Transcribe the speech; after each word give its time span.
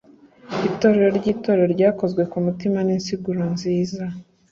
itorero 0.69 1.07
ryitorero 1.17 1.67
ryakozwe 1.75 2.21
ku 2.31 2.37
mutima 2.45 2.77
n'insiguro 2.87 3.41
nziza 3.53 4.03